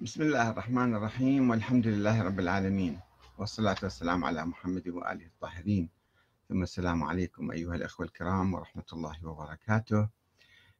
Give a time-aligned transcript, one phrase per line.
[0.00, 3.00] بسم الله الرحمن الرحيم والحمد لله رب العالمين
[3.38, 5.88] والصلاة والسلام على محمد وآله الطاهرين.
[6.48, 10.08] ثم السلام عليكم أيها الأخوة الكرام ورحمة الله وبركاته.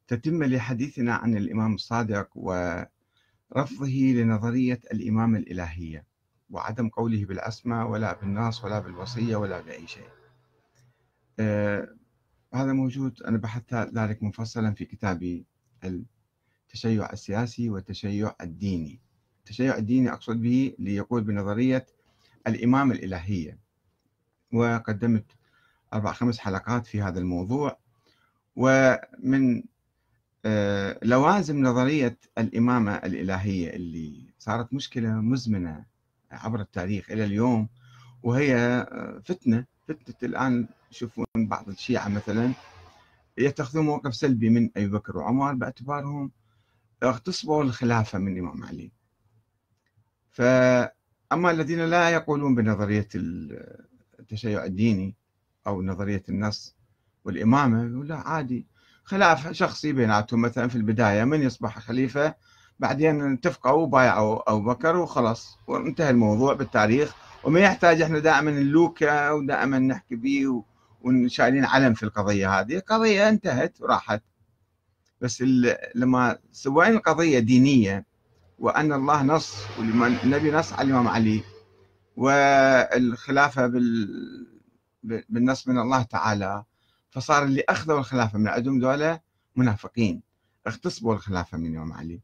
[0.09, 6.05] تتم لحديثنا عن الإمام الصادق ورفضه لنظرية الإمام الإلهية
[6.51, 10.09] وعدم قوله بالعصمة ولا بالنص ولا بالوصية ولا بأي شيء.
[11.41, 11.89] آه
[12.55, 15.47] هذا موجود أنا بحثت ذلك مفصلا في كتابي
[15.85, 19.08] التشيع السياسي والتشيع الديني.
[19.49, 21.87] التشيع الديني أقصد به ليقول بنظرية
[22.47, 23.59] الإمام الإلهية.
[24.53, 25.25] وقدمت
[25.95, 27.79] أربع خمس حلقات في هذا الموضوع.
[28.57, 29.63] ومن
[30.45, 35.85] آه، لوازم نظرية الإمامة الإلهية اللي صارت مشكلة مزمنة
[36.31, 37.69] عبر التاريخ إلى اليوم
[38.23, 42.53] وهي آه، فتنة فتنة الآن يشوفون بعض الشيعة مثلا
[43.39, 46.31] يتخذون موقف سلبي من أبي بكر وعمر باعتبارهم
[47.03, 48.98] اغتصبوا الخلافة من الإمام علي.
[50.39, 53.09] فأما الذين لا يقولون بنظرية
[54.21, 55.15] التشيع الديني
[55.67, 56.77] أو نظرية النص
[57.25, 58.67] والإمامة يقول لا عادي.
[59.05, 62.35] خلاف شخصي بيناتهم مثلا في البداية من يصبح خليفة؟
[62.79, 67.15] بعدين اتفقوا وبايعوا أبو بكر وخلاص وانتهى الموضوع بالتاريخ.
[67.45, 70.65] وما يحتاج إحنا دائما نلوكه ودائما نحكي به
[71.01, 72.79] ونشايلين علم في القضية هذه.
[72.79, 74.23] قضية انتهت وراحت
[75.21, 75.45] بس
[75.95, 78.08] لما سوينا القضية دينية
[78.59, 81.43] وأن الله نص والنبي نص على الإمام علي.
[82.17, 84.09] والخلافة بال...
[85.03, 86.65] بالنص من الله تعالى.
[87.11, 89.21] فصار اللي أخذوا الخلافة من عندهم ذولا
[89.57, 90.23] منافقين.
[90.67, 92.21] اغتصبوا الخلافة من الإمام علي.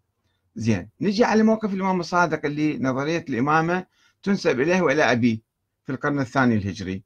[0.57, 0.89] زين.
[1.01, 3.87] نجي على موقف الإمام الصادق اللي نظرية الإمامة
[4.23, 5.39] تنسب إليه وإلى أبيه
[5.85, 7.03] في القرن الثاني الهجري.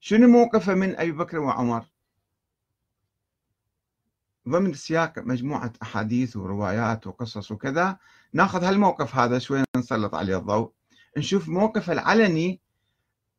[0.00, 1.84] شنو موقفه من أبي بكر وعمر؟
[4.48, 7.98] ضمن سياق مجموعة أحاديث وروايات وقصص وكذا
[8.32, 10.72] ناخذ هالموقف هذا شوي نسلط عليه الضوء.
[11.18, 12.60] نشوف موقف العلني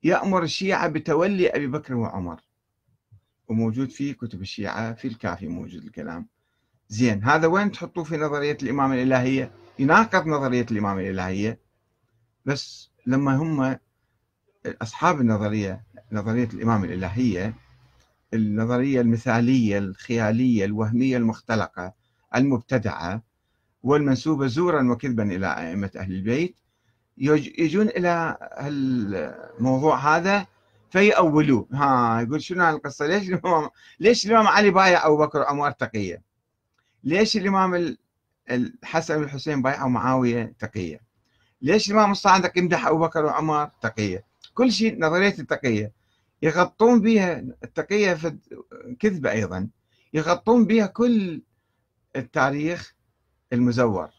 [0.03, 2.41] يأمر الشيعة بتولي أبي بكر وعمر.
[3.47, 6.27] وموجود في كتب الشيعة في الكافي موجود الكلام.
[6.89, 11.59] زين هذا وين تحطوه في نظرية الإمامة الإلهية؟ يناقض نظرية الإمامة الإلهية.
[12.45, 13.77] بس لما هم
[14.65, 17.53] أصحاب النظرية نظرية الإمامة الإلهية
[18.33, 21.93] النظرية المثالية الخيالية الوهمية المختلقة
[22.35, 23.23] المبتدعة
[23.83, 26.55] والمنسوبة زورا وكذبا إلى أئمة أهل البيت
[27.17, 28.37] يجون إلى
[29.59, 30.47] الموضوع هذا
[30.89, 31.67] فيأولوه.
[31.73, 33.69] ها يقول شنو القصة ليش الإمام
[33.99, 36.21] ليش الإمام علي بايع أبو بكر وعمر تقية؟
[37.03, 37.95] ليش الإمام
[38.51, 41.01] الحسن والحسين بايعوا معاوية تقية؟
[41.61, 45.91] ليش الإمام الصادق يمدح أبو بكر وعمر تقية؟ كل شيء نظرية التقية.
[46.41, 48.37] يغطون بها التقية في
[48.99, 49.69] كذبة أيضا.
[50.13, 51.41] يغطون بها كل
[52.15, 52.95] التاريخ
[53.53, 54.09] المزور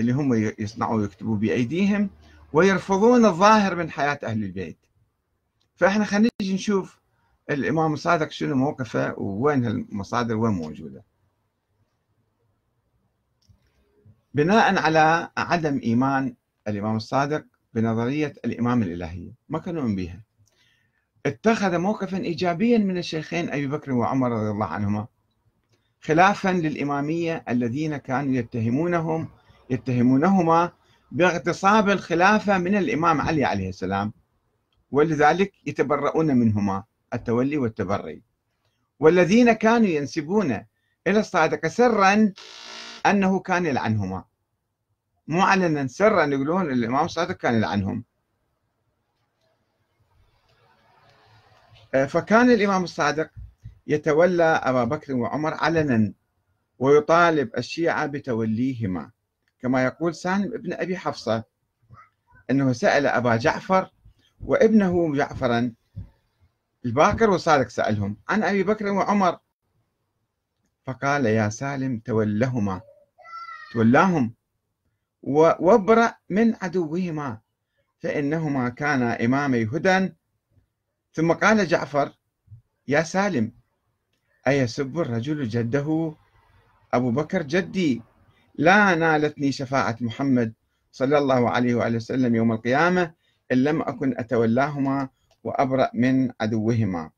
[0.00, 2.10] اللي هم يصنعوا ويكتبوا بأيديهم
[2.52, 4.78] ويرفضون الظاهر من حياة أهل البيت.
[5.76, 7.00] فإحنا خلينا نجي نشوف
[7.50, 11.04] الإمام الصادق شنو موقفه وين المصادر وين موجودة.
[14.34, 16.34] بناء على عدم إيمان
[16.68, 17.44] الإمام الصادق
[17.74, 20.25] بنظرية الإمام الإلهية ما كانوا بها.
[21.26, 25.06] اتخذ موقفا إيجابيا من الشيخين أبي بكر وعمر رضي الله عنهما
[26.00, 29.28] خلافا للإمامية الذين كانوا يتهمونهم
[29.70, 30.72] يتهمونهما
[31.12, 34.12] باغتصاب الخلافة من الإمام علي عليه السلام
[34.90, 38.22] ولذلك يتبرؤون منهما التولي والتبري.
[39.00, 40.52] والذين كانوا ينسبون
[41.06, 42.32] إلى الصادق سرا
[43.06, 44.24] أنه كان يلعنهما.
[45.28, 48.04] مو علنا سرا يقولون الإمام الصادق كان يلعنهم.
[52.04, 53.30] فكان الإمام الصادق
[53.86, 56.12] يتولى أبا بكر وعمر علنا
[56.78, 59.10] ويطالب الشيعة بتوليهما.
[59.60, 61.44] كما يقول سالم ابن أبي حفصة
[62.50, 63.90] أنه سأل أبا جعفر
[64.40, 65.72] وابنه جعفرا
[66.84, 69.38] الباكر والصادق سألهم عن أبي بكر وعمر.
[70.86, 72.80] فقال يا سالم تولهما
[73.72, 74.34] تولاهم
[75.22, 77.40] وابرأ من عدوهما
[77.98, 80.12] فإنهما كانا إمامي هدى
[81.16, 82.12] ثم قال جعفر
[82.88, 83.52] يا سالم
[84.46, 86.14] أيسب الرجل جده؟
[86.94, 88.02] أبو بكر جدي
[88.54, 90.54] لا نالتني شفاعة محمد
[90.92, 93.12] صلى الله عليه وآله وسلم يوم القيامة
[93.52, 95.08] إن لم أكن أتولاهما
[95.44, 97.10] وأبرأ من عدوهما.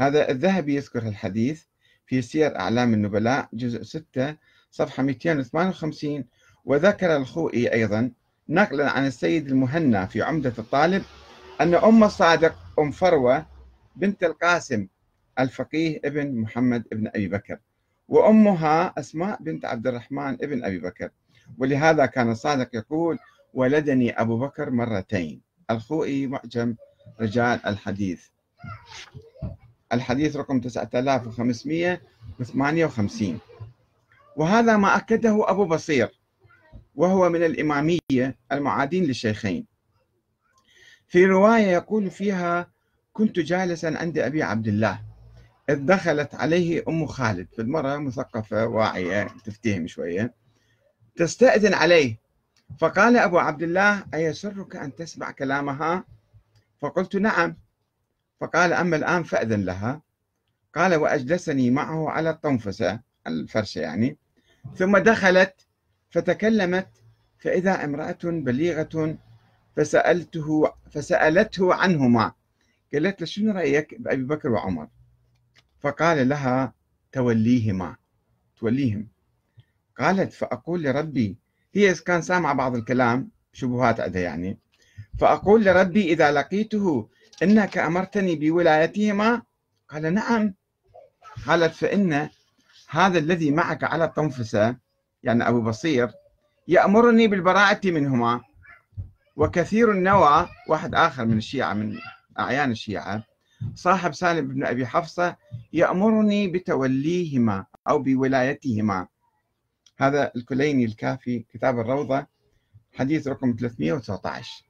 [0.00, 1.64] هذا الذهبي يذكر الحديث
[2.06, 4.36] في سير أعلام النبلاء جزء 6
[4.70, 6.24] صفحة 258
[6.64, 8.10] وذكر الخوئي أيضا
[8.48, 11.04] نقلا عن السيد المهنا في عمدة الطالب
[11.60, 13.46] أن أم الصادق أم فروة
[13.96, 14.86] بنت القاسم
[15.38, 17.58] الفقيه ابن محمد ابن أبي بكر.
[18.08, 21.10] وأمها أسماء بنت عبد الرحمن ابن أبي بكر.
[21.58, 23.18] ولهذا كان الصادق يقول
[23.54, 25.40] ولدني أبو بكر مرتين.
[25.70, 26.74] الخوئي معجم
[27.20, 28.26] رجال الحديث.
[29.92, 33.38] الحديث رقم 9558
[34.36, 36.20] وهذا ما أكده أبو بصير
[36.94, 39.66] وهو من الإمامية المعادين للشيخين.
[41.08, 42.70] في رواية يقول فيها
[43.12, 45.00] كنت جالسا عند أبي عبد الله
[45.70, 50.34] إذ دخلت عليه أم خالد في المرة مثقفة واعية تفتهم شوية
[51.16, 52.18] تستأذن عليه.
[52.78, 56.04] فقال أبو عبد الله أيسرك أن تسمع كلامها؟
[56.80, 57.56] فقلت نعم.
[58.40, 60.02] فقال أما الآن فأذن لها.
[60.74, 63.00] قال وأجلسني معه على الطنفسة.
[63.26, 64.18] الفرشة يعني.
[64.76, 65.54] ثم دخلت
[66.10, 66.88] فتكلمت
[67.38, 69.18] فإذا امرأة بليغة
[69.76, 72.32] فسألته فسألته عنهما.
[72.94, 74.88] قالت له شنو رأيك بأبي بكر وعمر؟
[75.80, 76.74] فقال لها
[77.12, 77.96] توليهما.
[78.56, 79.08] توليهم.
[79.98, 81.36] قالت فأقول لربي
[81.74, 84.58] هي كان سامعة بعض الكلام شبهات عندها يعني
[85.18, 87.08] فأقول لربي إذا لقيته
[87.42, 89.42] إنك أمرتني بولايتهما؟
[89.88, 90.54] قال نعم.
[91.46, 92.28] قالت فإن
[92.88, 94.76] هذا الذي معك على الطنفسة
[95.22, 96.10] يعني أبو بصير
[96.68, 98.40] يأمرني بالبراءة منهما.
[99.36, 101.98] وكثير النوى واحد آخر من الشيعة من
[102.38, 103.24] أعيان الشيعة
[103.74, 105.36] صاحب سالم بن أبي حفصة
[105.72, 109.08] يأمرني بتوليهما أو بولايتهما.
[109.98, 112.26] هذا الكليني الكافي كتاب الروضة
[112.92, 114.64] حديث رقم 319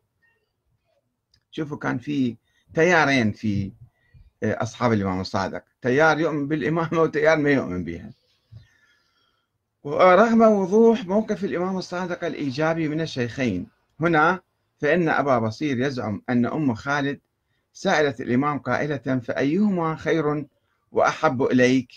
[1.51, 2.37] شوفوا كان في
[2.75, 3.73] تيارين في
[4.43, 5.65] آه، أصحاب الإمام الصادق.
[5.83, 8.11] تيار يؤمن بالإمامة وتيار ما يؤمن بها.
[9.83, 13.67] ورغم وضوح موقف الإمام الصادق الإيجابي من الشيخين
[14.01, 14.41] هنا
[14.85, 17.21] فإن أبا بصير يزعم أن أم خالد
[17.73, 20.47] سألت الإمام قائلة فأيهما خير
[20.93, 21.93] وأحب إليك؟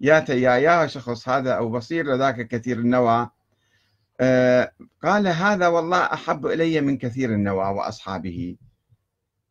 [0.00, 3.30] يا يا يا شخص هذا أو بصير لذاك كثير النوى.
[4.20, 4.72] آه
[5.02, 8.56] قال هذا والله أحب إلي من كثير النوى وأصحابه.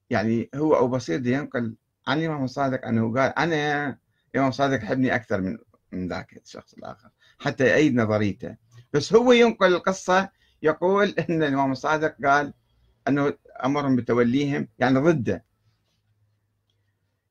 [0.10, 1.76] يعني هو أو بصير ينقل
[2.08, 3.98] عن الإمام الصادق أنه قال أنا
[4.34, 5.58] الإمام الصادق يحبني أكثر من
[5.92, 8.56] من ذاك الشخص الآخر حتى يأيد نظريته.
[8.94, 12.54] بس هو ينقل القصة يقول أن الإمام الصادق قال
[13.08, 13.34] أنه
[13.66, 15.46] أمرهم بتوليهم يعني ضده.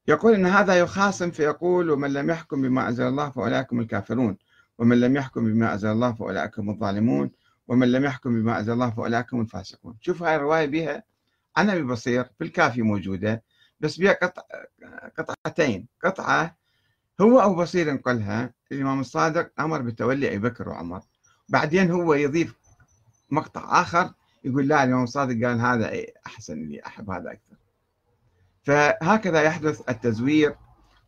[0.08, 4.36] يقول أن هذا يخاصم فيقول ومن لم يحكم بما أنزل الله فأولئك هم الكافرون
[4.78, 7.30] ومن لم يحكم بما أنزل الله فأولئك هم الظالمون
[7.68, 9.96] ومن لم يحكم بما أنزل الله فأولئك هم الفاسقون.
[10.00, 11.02] شوف هاي الرواية بها
[11.56, 13.42] عن أبي بصير في الكافي موجودة
[13.80, 14.42] بس بها قطع
[15.18, 15.88] قطعتين.
[16.04, 16.56] قطعة
[17.20, 21.00] هو أبو بصير نقلها الإمام الصادق أمر بتولي أبي بكر وعمر.
[21.48, 22.61] بعدين هو يضيف
[23.32, 24.12] مقطع آخر
[24.44, 25.92] يقول لا الإمام الصادق قال هذا
[26.26, 27.56] أحسن لي أحب هذا أكثر.
[28.62, 30.56] فهكذا يحدث التزوير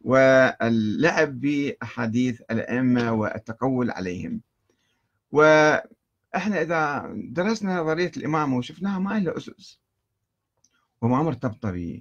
[0.00, 4.40] واللعب بأحاديث الأئمة والتقول عليهم.
[5.32, 9.80] وإحنا إذا درسنا نظرية الإمامة وشفناها ما لها أسس
[11.02, 12.00] وما مرتبطة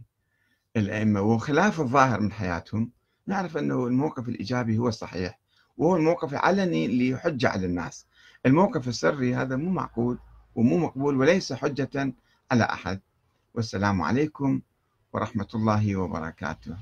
[0.75, 2.91] بالأئمة وخلاف الظاهر من حياتهم
[3.27, 5.39] نعرف أنه الموقف الإيجابي هو الصحيح
[5.77, 8.07] وهو الموقف العلني اللي يحج على الناس.
[8.45, 10.17] الموقف السري هذا مو معقول
[10.55, 12.13] ومو مقبول وليس حجة
[12.51, 12.99] على أحد.
[13.53, 14.61] والسلام عليكم
[15.13, 16.77] ورحمة الله وبركاته.